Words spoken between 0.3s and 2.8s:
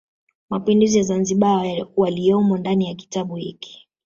Mapinduzi ya Zanzibar waliyomo